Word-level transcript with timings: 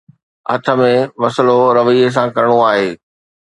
هٿ 0.51 0.65
۾ 0.79 0.87
مسئلو 1.23 1.57
رويي 1.77 2.05
سان 2.15 2.27
ڪرڻو 2.35 2.57
آهي. 2.71 2.89